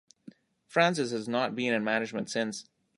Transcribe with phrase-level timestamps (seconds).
[0.65, 2.67] Francis has not been in management since.